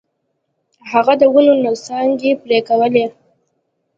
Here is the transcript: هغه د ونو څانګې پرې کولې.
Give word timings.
هغه 0.91 1.13
د 1.21 1.23
ونو 1.33 1.73
څانګې 1.85 2.31
پرې 2.41 2.59
کولې. 2.67 3.05